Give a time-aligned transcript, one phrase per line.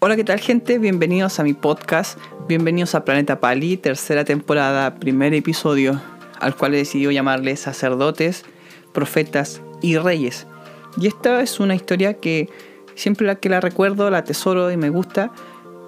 [0.00, 0.78] Hola, ¿qué tal gente?
[0.78, 6.00] Bienvenidos a mi podcast, bienvenidos a Planeta Pali, tercera temporada, primer episodio,
[6.40, 8.44] al cual he decidido llamarle sacerdotes,
[8.92, 10.48] profetas y reyes.
[10.96, 12.48] Y esta es una historia que
[12.96, 15.30] siempre la que la recuerdo, la atesoro y me gusta,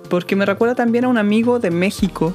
[0.09, 2.33] porque me recuerda también a un amigo de México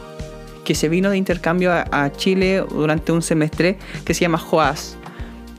[0.68, 4.98] que se vino de intercambio a, Chile durante un semestre que se llama Joás.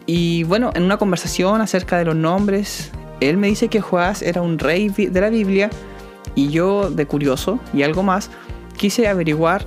[0.04, 2.90] Y bueno, en una conversación acerca de los nombres,
[3.20, 5.70] él me dice que Joás era un rey de la Biblia
[6.34, 8.28] y yo, de curioso y algo más,
[8.76, 9.64] quise averiguar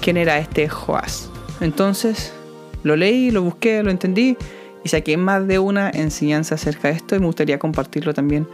[0.00, 1.28] quién era este Joás.
[1.60, 2.32] Entonces
[2.82, 4.38] lo leí, lo busqué, lo entendí
[4.84, 8.48] y saqué más de una enseñanza acerca de esto y me gustaría compartirlo también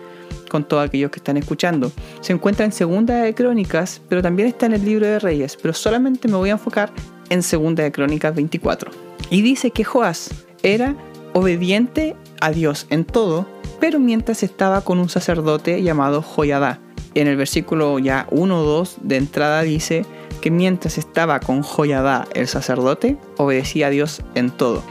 [0.49, 1.93] con todos aquellos que están escuchando.
[2.21, 5.75] Se encuentra en Segunda de Crónicas, pero también está en el libro de Reyes, pero
[5.75, 6.91] solamente me voy a enfocar
[7.31, 8.91] en Segunda de Crónicas 24.
[9.31, 10.31] Y dice que Joás
[10.63, 10.97] era
[11.33, 13.47] obediente a Dios en todo,
[13.81, 16.81] pero mientras estaba con un sacerdote llamado Joyadá,
[17.15, 20.05] en el versículo ya 1 o 2 de entrada dice
[20.41, 24.83] que mientras estaba con Joyadá el sacerdote, obedecía a Dios en todo.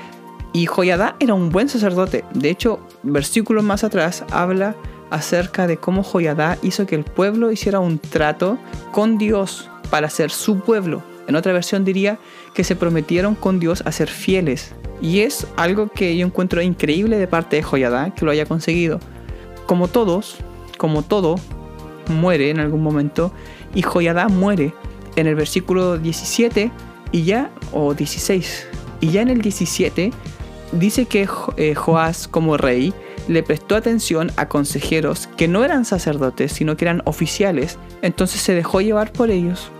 [0.53, 2.23] Y Joyadá era un buen sacerdote.
[2.33, 4.75] De hecho, versículos más atrás habla
[5.09, 8.57] acerca de cómo Joyadá hizo que el pueblo hiciera un trato
[8.91, 11.03] con Dios para ser su pueblo.
[11.27, 12.19] En otra versión diría
[12.53, 14.73] que se prometieron con Dios a ser fieles.
[15.01, 18.99] Y es algo que yo encuentro increíble de parte de Joyadá que lo haya conseguido.
[19.65, 20.37] Como todos,
[20.77, 21.35] como todo,
[22.07, 23.31] muere en algún momento
[23.73, 24.73] y Joyadá muere
[25.15, 26.71] en el versículo 17
[27.11, 28.67] y ya, o 16,
[28.99, 30.11] y ya en el 17
[30.71, 32.93] dice que eh, Joás como rey
[33.27, 38.53] le prestó atención a consejeros que no eran sacerdotes, sino que eran oficiales, entonces se
[38.53, 39.71] dejó llevar por ellos.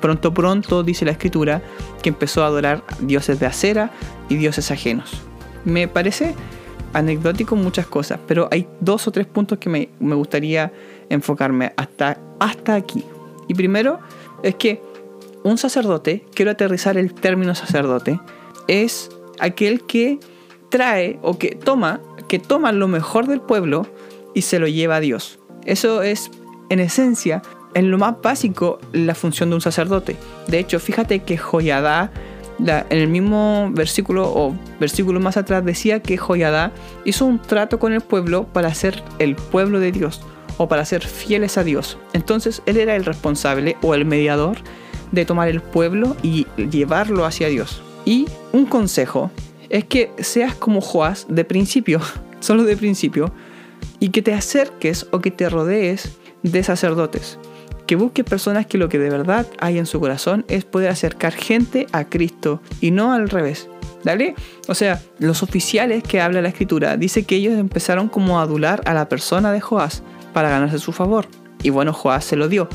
[0.00, 1.62] Pronto, pronto, dice la escritura,
[2.02, 3.90] que empezó a adorar dioses de acera
[4.28, 5.22] y dioses ajenos.
[5.64, 6.34] Me parece
[6.92, 10.72] anecdótico muchas cosas, pero hay dos o tres puntos que me, me gustaría
[11.08, 13.04] enfocarme hasta, hasta aquí.
[13.48, 14.00] Y primero
[14.42, 14.80] es que
[15.42, 18.20] un sacerdote, quiero aterrizar el término sacerdote,
[18.68, 20.18] es aquel que
[20.70, 23.86] trae o que toma, que toma lo mejor del pueblo
[24.34, 25.38] y se lo lleva a Dios.
[25.64, 26.30] Eso es,
[26.68, 27.42] en esencia,
[27.74, 30.16] en lo más básico, la función de un sacerdote.
[30.48, 32.10] De hecho, fíjate que Joyadá,
[32.58, 36.72] en el mismo versículo o versículo más atrás, decía que Joyadá
[37.04, 40.22] hizo un trato con el pueblo para ser el pueblo de Dios
[40.56, 41.98] o para ser fieles a Dios.
[42.12, 44.56] Entonces él era el responsable o el mediador
[45.12, 47.82] de tomar el pueblo y llevarlo hacia Dios.
[48.04, 49.30] Y un consejo
[49.70, 52.00] es que seas como Joás de principio,
[52.40, 53.32] solo de principio,
[54.00, 57.38] y que te acerques o que te rodees de sacerdotes.
[57.86, 61.32] Que busques personas que lo que de verdad hay en su corazón es poder acercar
[61.32, 63.68] gente a Cristo y no al revés.
[64.02, 64.34] ¿Dale?
[64.68, 68.82] O sea, los oficiales que habla la escritura dice que ellos empezaron como a adular
[68.84, 71.26] a la persona de Joás para ganarse su favor.
[71.62, 72.68] Y bueno, Joás se lo dio.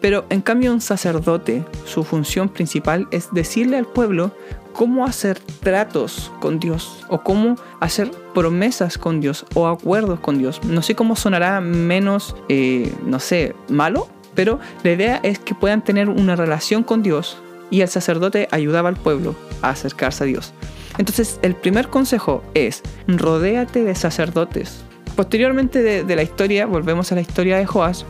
[0.00, 4.32] Pero en cambio un sacerdote, su función principal es decirle al pueblo
[4.76, 10.60] cómo hacer tratos con Dios o cómo hacer promesas con Dios o acuerdos con Dios.
[10.64, 15.82] No sé cómo sonará menos, eh, no sé, malo, pero la idea es que puedan
[15.82, 17.38] tener una relación con Dios
[17.70, 20.52] y el sacerdote ayudaba al pueblo a acercarse a Dios.
[20.98, 24.84] Entonces el primer consejo es, rodéate de sacerdotes,
[25.16, 28.04] Posteriormente de, la historia, volvemos a la historia de Joás,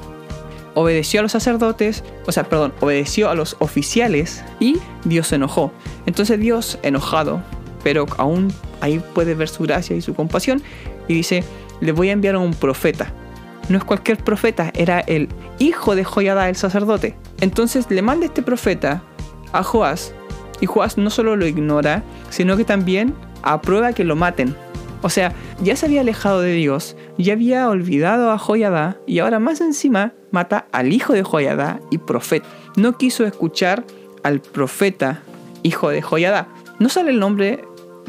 [0.77, 5.73] obedeció a los sacerdotes, o sea, perdón, obedeció a los oficiales y Dios se enojó.
[6.05, 7.43] Entonces Dios, enojado,
[7.83, 10.63] pero aún ahí puede ver su gracia y su compasión,
[11.09, 11.45] y dice,
[11.81, 13.11] le voy a enviar a un profeta.
[13.71, 15.29] No es cualquier profeta, era el
[15.59, 17.17] hijo de Joyada, el sacerdote.
[17.41, 19.03] Entonces le manda este profeta
[19.53, 20.13] a Joás,
[20.61, 24.55] y Joás no solo lo ignora, sino que también aprueba que lo maten.
[25.01, 25.33] O sea,
[25.63, 30.13] ya se había alejado de Dios, ya había olvidado a Joyadá y ahora más encima
[30.31, 32.47] mata al hijo de Joyadá y profeta.
[32.77, 33.85] No quiso escuchar
[34.23, 35.23] al profeta
[35.63, 36.49] hijo de Joyadá.
[36.79, 37.65] No sale el nombre,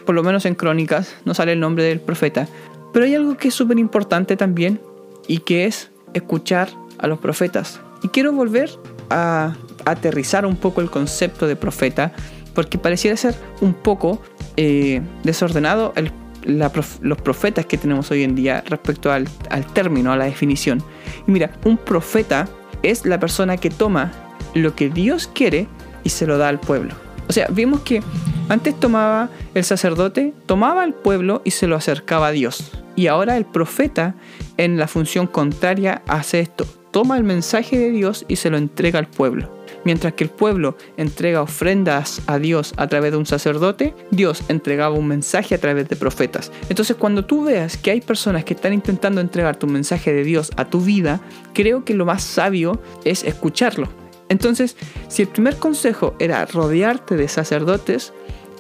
[0.06, 2.48] por lo menos en crónicas, no sale el nombre del profeta.
[2.94, 4.81] Pero hay algo que es súper importante también
[5.27, 7.80] y que es escuchar a los profetas.
[8.03, 8.69] Y quiero volver
[9.10, 9.56] a
[9.86, 12.12] aterrizar un poco el concepto de profeta
[12.53, 14.21] porque pareciera ser un poco
[14.56, 16.12] eh, desordenado el
[16.48, 19.28] los profetas que tenemos hoy en día respecto al,
[19.74, 20.82] término, a la definición.
[21.28, 22.48] Y mira, un profeta
[22.84, 24.12] es la persona que toma
[24.54, 25.68] lo que Dios quiere
[26.04, 26.96] y se lo da al pueblo.
[27.30, 28.02] O sea, vimos que
[28.50, 32.72] antes tomaba el sacerdote, tomaba al pueblo y se lo acercaba a Dios.
[32.96, 34.16] Y ahora el profeta,
[34.56, 36.66] en la función contraria, hace esto.
[36.92, 39.56] Toma el mensaje de Dios y se lo entrega al pueblo.
[39.83, 44.95] Mientras que el pueblo entrega ofrendas a Dios a través de un sacerdote, Dios entregaba
[44.95, 46.51] un mensaje a través de profetas.
[46.69, 50.51] Entonces cuando tú veas que hay personas que están intentando entregar tu mensaje de Dios
[50.57, 51.21] a tu vida,
[51.53, 53.88] creo que lo más sabio es escucharlo.
[54.29, 54.75] Entonces,
[55.07, 58.12] si el primer consejo era rodearte de sacerdotes,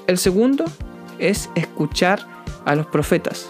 [0.07, 0.65] el segundo
[1.19, 2.25] es escuchar
[2.65, 3.49] a los profetas.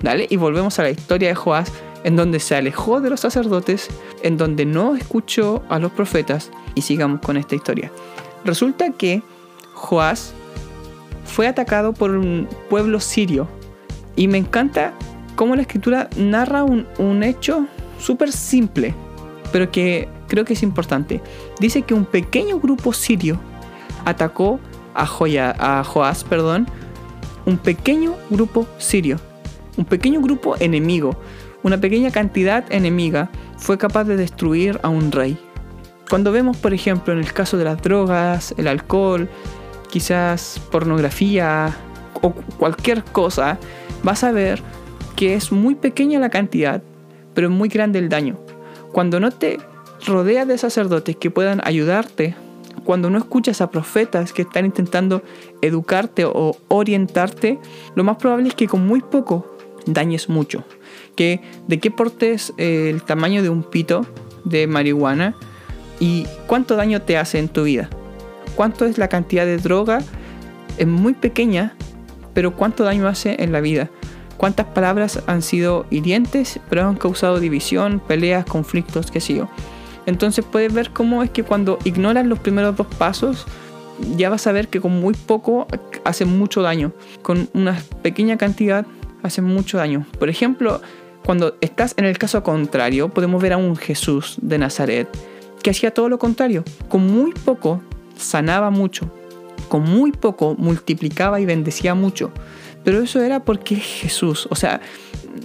[0.00, 0.26] ¿Dale?
[0.28, 1.72] Y volvemos a la historia de Joás,
[2.02, 3.88] en donde se alejó de los sacerdotes,
[4.22, 7.90] en donde no escuchó a los profetas, y sigamos con esta historia.
[8.44, 9.22] Resulta que
[9.74, 10.34] Joás
[11.24, 13.48] fue atacado por un pueblo sirio,
[14.16, 14.94] y me encanta
[15.36, 17.66] cómo la escritura narra un, un hecho
[17.98, 18.94] súper simple,
[19.52, 21.20] pero que creo que es importante.
[21.60, 23.38] Dice que un pequeño grupo sirio
[24.04, 24.60] atacó
[24.94, 26.68] a, Joya, a Joás, perdón,
[27.46, 29.18] un pequeño grupo sirio,
[29.76, 31.16] un pequeño grupo enemigo,
[31.62, 35.38] una pequeña cantidad enemiga fue capaz de destruir a un rey.
[36.08, 39.28] Cuando vemos, por ejemplo, en el caso de las drogas, el alcohol,
[39.90, 41.74] quizás pornografía
[42.20, 43.58] o cualquier cosa,
[44.02, 44.62] vas a ver
[45.16, 46.82] que es muy pequeña la cantidad,
[47.32, 48.38] pero muy grande el daño.
[48.92, 49.58] Cuando no te
[50.06, 52.36] rodeas de sacerdotes que puedan ayudarte
[52.84, 55.22] cuando no escuchas a profetas que están intentando
[55.62, 57.58] educarte o orientarte,
[57.94, 59.56] lo más probable es que con muy poco
[59.86, 60.64] dañes mucho.
[61.16, 64.06] Que, ¿De qué portes eh, el tamaño de un pito
[64.44, 65.34] de marihuana
[66.00, 67.88] y cuánto daño te hace en tu vida?
[68.56, 70.00] ¿Cuánto es la cantidad de droga?
[70.78, 71.74] Es muy pequeña,
[72.34, 73.90] pero cuánto daño hace en la vida.
[74.36, 79.48] ¿Cuántas palabras han sido hirientes, pero han causado división, peleas, conflictos, qué sé yo?
[80.06, 83.46] Entonces puedes ver cómo es que cuando ignoras los primeros dos pasos,
[84.16, 85.66] ya vas a ver que con muy poco
[86.04, 86.92] hace mucho daño.
[87.22, 88.86] Con una pequeña cantidad
[89.22, 90.04] hace mucho daño.
[90.18, 90.80] Por ejemplo,
[91.24, 95.08] cuando estás en el caso contrario, podemos ver a un Jesús de Nazaret
[95.64, 96.62] que hacía todo lo contrario.
[96.88, 97.80] Con muy poco
[98.16, 99.10] sanaba mucho.
[99.68, 102.30] Con muy poco multiplicaba y bendecía mucho.
[102.84, 104.46] Pero eso era porque Jesús.
[104.50, 104.82] O sea,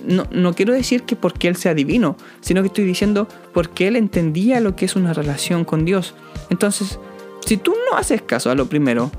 [0.06, 4.60] no, quiero decir que porque Él sea divino, sino que estoy diciendo porque Él entendía
[4.60, 6.14] lo que es una relación con Dios.
[6.50, 7.00] Entonces,
[7.46, 9.10] si tú no haces caso a lo primero,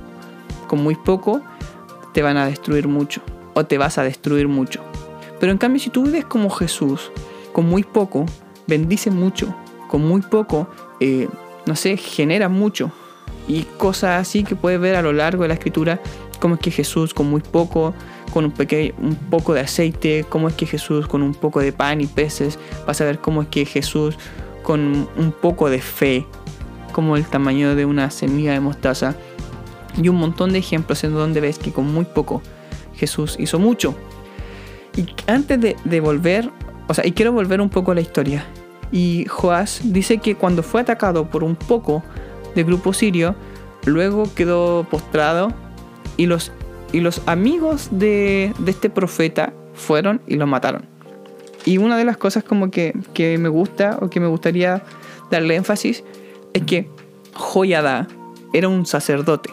[0.68, 1.40] con muy poco,
[2.12, 3.22] te van a destruir mucho
[3.54, 4.82] o te vas a destruir mucho.
[5.40, 7.10] Pero en cambio, si tú vives como Jesús,
[7.54, 8.26] con muy poco,
[8.66, 9.56] bendice mucho,
[9.88, 10.68] con muy poco,
[11.00, 11.28] eh,
[11.66, 12.92] no sé, genera mucho.
[13.48, 16.00] Y cosas así que puedes ver a lo largo de la escritura,
[16.38, 17.94] como es que Jesús con muy poco
[18.32, 21.72] con un, pequeño, un poco de aceite, cómo es que Jesús con un poco de
[21.72, 24.16] pan y peces, vas a ver cómo es que Jesús
[24.62, 26.26] con un poco de fe,
[26.92, 29.16] como el tamaño de una semilla de mostaza,
[30.00, 32.42] y un montón de ejemplos en donde ves que con muy poco
[32.94, 33.94] Jesús hizo mucho.
[34.96, 36.50] Y antes de, de volver,
[36.88, 38.44] o sea, y quiero volver un poco a la historia.
[38.92, 42.02] Y Joás dice que cuando fue atacado por un poco
[42.54, 43.34] de grupo sirio,
[43.84, 45.52] luego quedó postrado
[46.16, 46.52] y los
[46.92, 50.86] y los amigos de, este profeta fueron y lo mataron.
[51.64, 52.94] Y una de las cosas como que,
[53.38, 54.82] me gusta o que me gustaría
[55.30, 56.02] darle énfasis
[56.52, 56.88] es que
[57.34, 58.08] Joyada
[58.52, 59.50] era un sacerdote.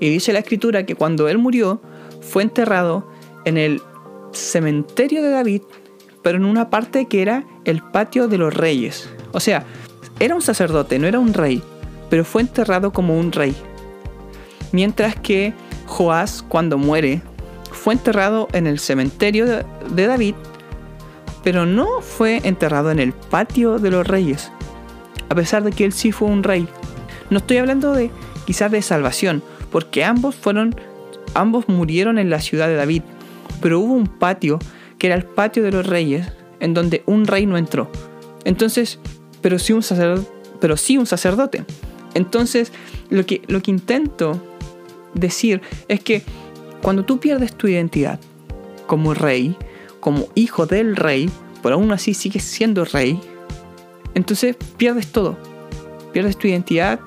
[0.00, 1.80] Y dice la escritura que cuando él murió
[2.20, 3.08] fue enterrado
[3.44, 3.80] en el
[4.32, 5.62] cementerio de David,
[6.26, 9.08] pero en una parte que era el patio de los reyes.
[9.30, 9.62] O sea,
[10.18, 11.62] era un sacerdote, no era un rey,
[12.10, 13.54] pero fue enterrado como un rey.
[14.72, 15.54] Mientras que
[15.86, 17.22] Joás, cuando muere,
[17.70, 20.34] fue enterrado en el cementerio de David,
[21.44, 24.50] pero no fue enterrado en el patio de los reyes,
[25.28, 26.66] a pesar de que él sí fue un rey.
[27.30, 28.10] No estoy hablando de
[28.46, 30.74] quizás de salvación, porque ambos fueron,
[31.34, 33.02] ambos murieron en la ciudad de David,
[33.62, 34.58] pero hubo un patio
[35.06, 36.26] era el patio de los reyes,
[36.60, 37.90] en donde un rey no entró.
[38.44, 38.98] Entonces,
[39.40, 40.28] pero sí un sacerdote,
[40.60, 41.64] pero sí un sacerdote.
[42.14, 42.72] Entonces,
[43.10, 44.42] lo que, lo que intento
[45.14, 46.22] decir es que
[46.82, 48.20] cuando tú pierdes tu identidad
[48.86, 49.56] como rey,
[50.00, 51.30] como hijo del rey,
[51.62, 53.20] pero aún así sigues siendo rey,
[54.14, 55.36] entonces pierdes todo.
[56.12, 57.00] Pierdes tu identidad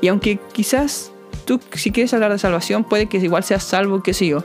[0.00, 1.12] y aunque quizás
[1.44, 4.44] tú si quieres hablar de salvación puede que igual seas salvo que sigo,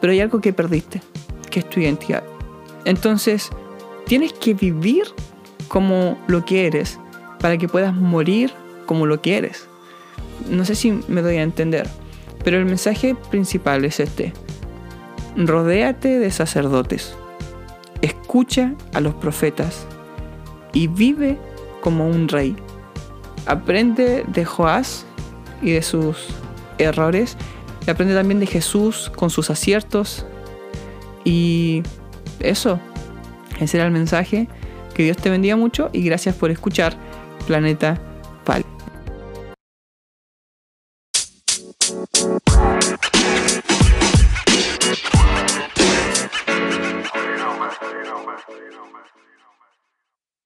[0.00, 1.00] pero hay algo que perdiste,
[1.50, 2.24] que es tu identidad.
[2.84, 3.50] Entonces
[4.06, 5.04] tienes que vivir
[5.68, 6.98] como lo que eres
[7.40, 8.52] para que puedas morir
[8.86, 9.68] como lo que eres.
[10.48, 11.88] No sé si me doy a entender.
[12.44, 14.32] Pero el mensaje principal es este.
[15.36, 17.14] Rodéate de sacerdotes.
[18.02, 19.86] Escucha a los profetas
[20.72, 21.38] y vive
[21.82, 22.56] como un rey.
[23.46, 25.04] Aprende de Joás
[25.62, 26.28] y de sus
[26.78, 27.36] errores.
[27.86, 30.26] Y aprende también de Jesús con sus aciertos.
[31.24, 31.82] Y
[32.40, 32.80] eso.
[33.60, 34.48] Ese era el mensaje.
[34.94, 36.94] Que Dios te bendiga mucho y gracias por escuchar
[37.46, 38.00] Planeta